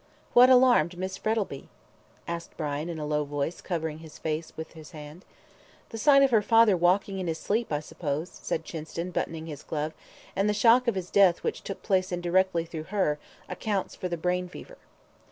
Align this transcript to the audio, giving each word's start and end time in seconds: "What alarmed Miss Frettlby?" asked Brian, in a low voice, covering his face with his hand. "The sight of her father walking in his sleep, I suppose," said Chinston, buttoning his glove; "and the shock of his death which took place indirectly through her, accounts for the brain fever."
"What 0.33 0.49
alarmed 0.49 0.97
Miss 0.97 1.15
Frettlby?" 1.15 1.69
asked 2.27 2.57
Brian, 2.57 2.89
in 2.89 2.97
a 2.97 3.05
low 3.05 3.23
voice, 3.23 3.61
covering 3.61 3.99
his 3.99 4.17
face 4.17 4.51
with 4.57 4.71
his 4.73 4.93
hand. 4.97 5.25
"The 5.89 5.99
sight 5.99 6.23
of 6.23 6.31
her 6.31 6.41
father 6.41 6.75
walking 6.75 7.19
in 7.19 7.27
his 7.27 7.37
sleep, 7.37 7.71
I 7.71 7.81
suppose," 7.81 8.27
said 8.31 8.65
Chinston, 8.65 9.11
buttoning 9.11 9.45
his 9.45 9.61
glove; 9.61 9.93
"and 10.35 10.49
the 10.49 10.55
shock 10.55 10.87
of 10.87 10.95
his 10.95 11.11
death 11.11 11.43
which 11.43 11.61
took 11.61 11.83
place 11.83 12.11
indirectly 12.11 12.65
through 12.65 12.85
her, 12.85 13.19
accounts 13.47 13.93
for 13.93 14.09
the 14.09 14.17
brain 14.17 14.49
fever." 14.49 14.79